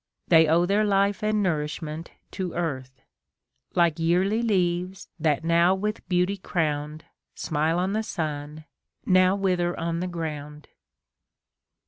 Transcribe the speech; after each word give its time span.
They 0.29 0.47
owe 0.47 0.65
their 0.65 0.83
life 0.83 1.21
and 1.21 1.43
nourishment 1.43 2.09
to 2.31 2.55
earth; 2.55 3.03
Like 3.75 3.99
yearly 3.99 4.41
leaves, 4.41 5.09
that 5.19 5.43
now 5.43 5.75
with 5.75 6.09
beauty 6.09 6.37
crown'd, 6.37 7.05
Smile 7.35 7.77
on 7.77 7.93
the 7.93 8.01
sun, 8.01 8.65
now 9.05 9.35
wither 9.35 9.79
on 9.79 10.01
tlie 10.01 10.09
ground. 10.09 10.69